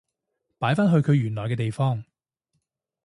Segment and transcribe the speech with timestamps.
[0.57, 2.03] 擺返去佢原來嘅地方